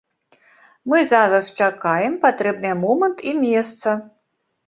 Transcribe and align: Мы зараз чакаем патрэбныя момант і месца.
Мы 0.93 1.01
зараз 1.09 1.51
чакаем 1.65 2.13
патрэбныя 2.25 2.75
момант 2.87 3.17
і 3.33 3.37
месца. 3.45 3.89